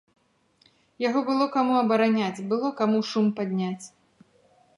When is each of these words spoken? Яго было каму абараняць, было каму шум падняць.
Яго 1.09 1.21
было 1.29 1.45
каму 1.55 1.73
абараняць, 1.83 2.43
было 2.55 2.67
каму 2.81 2.99
шум 3.11 3.27
падняць. 3.43 3.85